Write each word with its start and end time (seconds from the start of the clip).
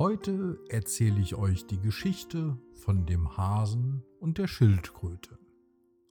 Heute 0.00 0.58
erzähle 0.70 1.20
ich 1.20 1.34
euch 1.34 1.66
die 1.66 1.78
Geschichte 1.78 2.56
von 2.72 3.04
dem 3.04 3.36
Hasen 3.36 4.02
und 4.18 4.38
der 4.38 4.46
Schildkröte. 4.46 5.38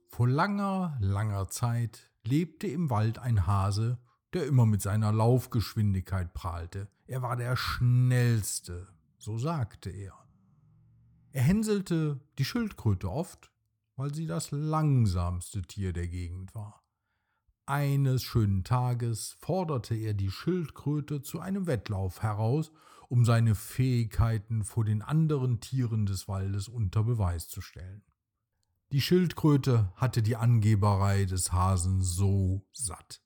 Vor 0.06 0.28
langer, 0.28 0.96
langer 1.00 1.48
Zeit 1.48 2.08
lebte 2.24 2.68
im 2.68 2.88
Wald 2.88 3.18
ein 3.18 3.48
Hase, 3.48 3.98
der 4.32 4.46
immer 4.46 4.64
mit 4.64 4.80
seiner 4.80 5.10
Laufgeschwindigkeit 5.10 6.32
prahlte. 6.34 6.86
Er 7.08 7.22
war 7.22 7.34
der 7.34 7.56
schnellste, 7.56 8.86
so 9.18 9.38
sagte 9.38 9.90
er. 9.90 10.14
Er 11.32 11.42
hänselte 11.42 12.20
die 12.38 12.44
Schildkröte 12.44 13.10
oft, 13.10 13.50
weil 13.96 14.14
sie 14.14 14.28
das 14.28 14.52
langsamste 14.52 15.62
Tier 15.62 15.92
der 15.92 16.06
Gegend 16.06 16.54
war. 16.54 16.79
Eines 17.70 18.24
schönen 18.24 18.64
Tages 18.64 19.36
forderte 19.38 19.94
er 19.94 20.12
die 20.12 20.32
Schildkröte 20.32 21.22
zu 21.22 21.38
einem 21.38 21.68
Wettlauf 21.68 22.20
heraus, 22.20 22.72
um 23.08 23.24
seine 23.24 23.54
Fähigkeiten 23.54 24.64
vor 24.64 24.84
den 24.84 25.02
anderen 25.02 25.60
Tieren 25.60 26.04
des 26.04 26.26
Waldes 26.26 26.66
unter 26.66 27.04
Beweis 27.04 27.48
zu 27.48 27.60
stellen. 27.60 28.02
Die 28.90 29.00
Schildkröte 29.00 29.92
hatte 29.94 30.20
die 30.20 30.34
Angeberei 30.34 31.26
des 31.26 31.52
Hasen 31.52 32.02
so 32.02 32.66
satt. 32.72 33.22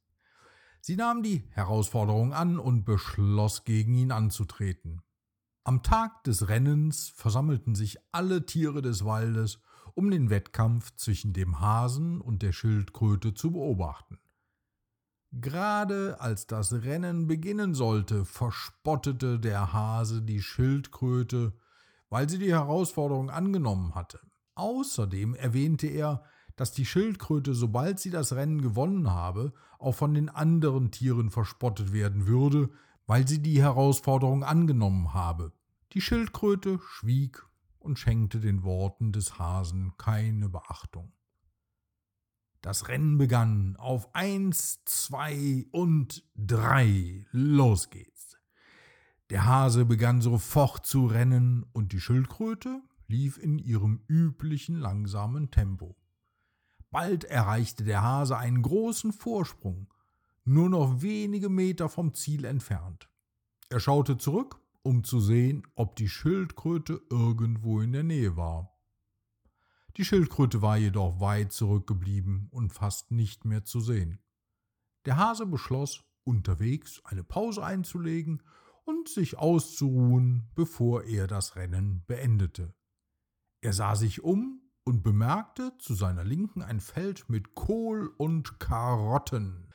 Sie 0.83 0.97
nahm 0.97 1.23
die 1.23 1.45
Herausforderung 1.48 2.34
an 2.34 2.59
und 2.59 2.84
beschloss, 2.84 3.65
gegen 3.65 3.95
ihn 3.95 4.12
anzutreten. 4.12 5.01
Am 5.65 5.83
Tag 5.83 6.23
des 6.25 6.48
Rennens 6.48 7.09
versammelten 7.17 7.75
sich 7.75 7.97
alle 8.12 8.45
Tiere 8.45 8.83
des 8.83 9.06
Waldes, 9.06 9.61
um 9.95 10.11
den 10.11 10.29
Wettkampf 10.29 10.95
zwischen 10.97 11.33
dem 11.33 11.61
Hasen 11.61 12.20
und 12.20 12.42
der 12.42 12.53
Schildkröte 12.53 13.33
zu 13.33 13.51
beobachten. 13.51 14.19
Gerade 15.41 16.20
als 16.20 16.47
das 16.47 16.72
Rennen 16.72 17.27
beginnen 17.27 17.75
sollte, 17.75 18.25
verspottete 18.25 19.41
der 19.41 19.72
Hase 19.72 20.22
die 20.22 20.41
Schildkröte, 20.41 21.53
weil 22.09 22.28
sie 22.28 22.39
die 22.39 22.53
Herausforderung 22.53 23.31
angenommen 23.31 23.97
hatte. 23.97 24.20
Außerdem 24.55 25.34
erwähnte 25.34 25.89
er, 25.89 26.22
dass 26.55 26.70
die 26.70 26.86
Schildkröte, 26.86 27.53
sobald 27.53 27.98
sie 27.98 28.11
das 28.11 28.34
Rennen 28.34 28.62
gewonnen 28.62 29.11
habe, 29.11 29.53
auch 29.81 29.97
von 29.97 30.14
den 30.14 30.28
anderen 30.28 30.92
Tieren 30.92 31.31
verspottet 31.31 31.92
werden 31.92 32.28
würde, 32.28 32.70
weil 33.09 33.27
sie 33.27 33.42
die 33.42 33.61
Herausforderung 33.61 34.44
angenommen 34.44 35.14
habe. 35.14 35.53
Die 35.94 36.00
Schildkröte 36.00 36.78
schwieg 36.78 37.44
und 37.81 37.98
schenkte 37.98 38.39
den 38.39 38.62
Worten 38.62 39.11
des 39.11 39.37
Hasen 39.39 39.94
keine 39.98 40.48
Beachtung. 40.48 41.14
Das 42.65 42.89
Rennen 42.89 43.19
begann 43.19 43.77
auf 43.77 44.15
eins, 44.15 44.83
zwei 44.87 45.67
und 45.70 46.25
drei. 46.34 47.27
Los 47.31 47.91
geht's. 47.91 48.39
Der 49.29 49.45
Hase 49.45 49.84
begann 49.84 50.23
sofort 50.23 50.87
zu 50.87 51.05
rennen 51.05 51.67
und 51.75 51.93
die 51.93 52.01
Schildkröte 52.01 52.81
lief 53.06 53.37
in 53.37 53.59
ihrem 53.59 54.01
üblichen 54.09 54.81
langsamen 54.81 55.51
Tempo. 55.51 55.95
Bald 56.91 57.25
erreichte 57.25 57.84
der 57.84 58.01
Hase 58.01 58.39
einen 58.39 58.62
großen 58.62 59.12
Vorsprung, 59.12 59.93
nur 60.47 60.71
noch 60.71 61.03
wenige 61.03 61.51
Meter 61.51 61.91
vom 61.91 62.15
Ziel 62.15 62.47
entfernt. 62.47 63.11
Er 63.69 63.78
schaute 63.78 64.17
zurück, 64.17 64.59
um 64.83 65.05
zu 65.05 65.21
sehen, 65.21 65.67
ob 65.75 65.97
die 65.97 66.09
Schildkröte 66.09 67.03
irgendwo 67.11 67.83
in 67.83 67.93
der 67.93 68.05
Nähe 68.05 68.39
war. 68.39 68.73
Die 69.97 70.05
Schildkröte 70.05 70.61
war 70.61 70.77
jedoch 70.77 71.20
weit 71.20 71.53
zurückgeblieben 71.53 72.48
und 72.50 72.73
fast 72.73 73.12
nicht 73.12 73.45
mehr 73.45 73.64
zu 73.64 73.81
sehen. 73.81 74.19
Der 75.05 75.17
Hase 75.17 75.47
beschloss, 75.47 76.03
unterwegs 76.25 77.00
eine 77.05 77.23
Pause 77.23 77.64
einzulegen 77.64 78.42
und 78.84 79.09
sich 79.09 79.39
auszuruhen, 79.39 80.50
bevor 80.55 81.05
er 81.05 81.27
das 81.27 81.55
Rennen 81.55 82.03
beendete. 82.06 82.75
Er 83.60 83.72
sah 83.72 83.94
sich 83.94 84.25
um 84.25 84.62
und 84.84 85.03
bemerkte 85.03 85.77
zu 85.78 85.94
seiner 85.94 86.25
Linken 86.25 86.62
ein 86.62 86.81
Feld 86.81 87.28
mit 87.28 87.55
Kohl 87.55 88.09
und 88.16 88.59
Karotten. 88.59 89.72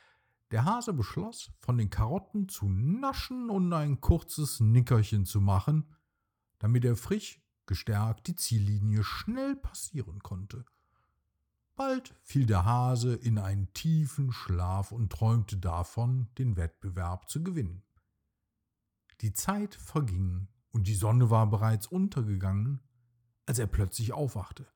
Der 0.50 0.64
Hase 0.64 0.92
beschloss, 0.92 1.50
von 1.60 1.78
den 1.78 1.90
Karotten 1.90 2.48
zu 2.48 2.68
naschen 2.68 3.50
und 3.50 3.72
ein 3.72 4.00
kurzes 4.00 4.60
Nickerchen 4.60 5.24
zu 5.24 5.40
machen, 5.40 5.94
damit 6.58 6.84
er 6.84 6.96
frisch 6.96 7.40
gestärkt 7.70 8.26
die 8.26 8.34
Ziellinie 8.34 9.04
schnell 9.04 9.54
passieren 9.54 10.18
konnte. 10.24 10.64
Bald 11.76 12.16
fiel 12.24 12.44
der 12.44 12.64
Hase 12.64 13.14
in 13.14 13.38
einen 13.38 13.72
tiefen 13.74 14.32
Schlaf 14.32 14.90
und 14.90 15.12
träumte 15.12 15.56
davon, 15.56 16.26
den 16.36 16.56
Wettbewerb 16.56 17.30
zu 17.30 17.44
gewinnen. 17.44 17.84
Die 19.20 19.32
Zeit 19.32 19.76
verging 19.76 20.48
und 20.72 20.88
die 20.88 20.96
Sonne 20.96 21.30
war 21.30 21.48
bereits 21.48 21.86
untergegangen, 21.86 22.80
als 23.46 23.60
er 23.60 23.68
plötzlich 23.68 24.12
aufwachte. 24.12 24.66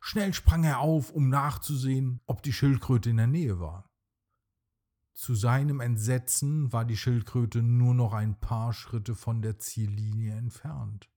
Schnell 0.00 0.32
sprang 0.32 0.62
er 0.62 0.78
auf, 0.78 1.10
um 1.10 1.28
nachzusehen, 1.28 2.20
ob 2.26 2.44
die 2.44 2.52
Schildkröte 2.52 3.10
in 3.10 3.16
der 3.16 3.26
Nähe 3.26 3.58
war. 3.58 3.90
Zu 5.14 5.34
seinem 5.34 5.80
Entsetzen 5.80 6.72
war 6.72 6.84
die 6.84 6.96
Schildkröte 6.96 7.60
nur 7.60 7.92
noch 7.92 8.12
ein 8.12 8.38
paar 8.38 8.72
Schritte 8.72 9.16
von 9.16 9.42
der 9.42 9.58
Ziellinie 9.58 10.36
entfernt. 10.36 11.10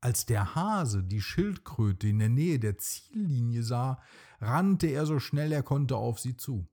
Als 0.00 0.26
der 0.26 0.54
Hase 0.54 1.02
die 1.02 1.20
Schildkröte 1.20 2.08
in 2.08 2.20
der 2.20 2.28
Nähe 2.28 2.60
der 2.60 2.78
Ziellinie 2.78 3.62
sah, 3.62 4.00
rannte 4.40 4.86
er 4.86 5.06
so 5.06 5.18
schnell 5.18 5.50
er 5.50 5.64
konnte 5.64 5.96
auf 5.96 6.20
sie 6.20 6.36
zu. 6.36 6.68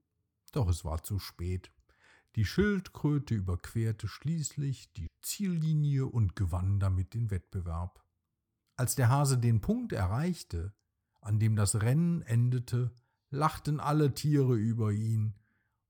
Doch 0.52 0.69
es 0.69 0.86
war 0.86 1.03
zu 1.03 1.18
spät. 1.18 1.72
Die 2.36 2.46
Schildkröte 2.46 3.34
überquerte 3.34 4.08
schließlich 4.08 4.91
die 4.94 5.08
Ziellinie 5.22 6.06
und 6.06 6.36
gewann 6.36 6.80
damit 6.80 7.13
den 7.13 7.31
Wettbewerb. 7.31 8.03
Als 8.78 8.96
der 8.96 9.09
Hase 9.09 9.38
den 9.38 9.62
Punkt 9.62 9.94
erreichte, 9.94 10.74
an 11.22 11.40
dem 11.40 11.56
das 11.56 11.81
Rennen 11.81 12.22
endete, 12.22 12.92
lachten 13.31 13.80
alle 13.80 14.13
Tiere 14.13 14.56
über 14.56 14.92
ihn, 14.92 15.34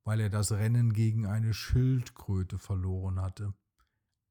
weil 0.04 0.20
er 0.20 0.30
das 0.30 0.52
Rennen 0.52 0.94
gegen 0.94 1.26
eine 1.26 1.54
Schildkröte 1.54 2.60
verloren 2.60 3.20
hatte. 3.20 3.54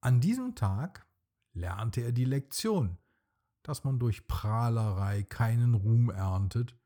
An 0.00 0.20
diesem 0.20 0.54
Tag 0.54 1.06
lernte 1.54 2.02
er 2.02 2.12
die 2.12 2.24
Lektion, 2.24 2.98
dass 3.62 3.84
man 3.84 3.98
durch 3.98 4.26
Prahlerei 4.26 5.22
keinen 5.22 5.74
Ruhm 5.74 6.10
erntet 6.10 6.76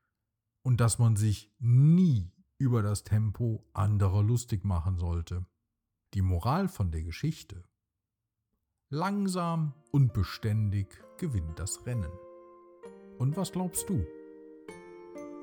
und 0.63 0.81
dass 0.81 0.99
man 0.99 1.17
sich 1.17 1.53
nie 1.59 2.31
über 2.59 2.83
das 2.83 3.05
Tempo 3.05 3.65
anderer 3.73 4.23
lustig 4.23 4.65
machen 4.65 4.99
sollte. 4.99 5.47
Die 6.15 6.23
Moral 6.23 6.69
von 6.69 6.91
der 6.91 7.03
Geschichte. 7.03 7.65
Langsam 8.91 9.75
und 9.91 10.13
beständig 10.13 11.03
gewinnt 11.19 11.59
das 11.59 11.85
Rennen. 11.87 12.13
Und 13.19 13.37
was 13.37 13.53
glaubst 13.53 13.89
du? 13.89 14.07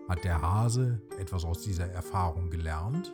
Hat 0.07 0.23
der 0.23 0.41
Hase 0.41 1.01
etwas 1.17 1.45
aus 1.45 1.61
dieser 1.61 1.87
Erfahrung 1.87 2.49
gelernt? 2.49 3.13